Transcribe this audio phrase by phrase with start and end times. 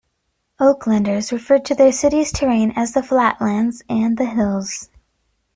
[0.59, 4.89] Oaklanders refer to their city's terrain as "the flatlands" and "the hills".